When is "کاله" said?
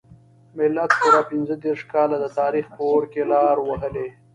1.93-2.17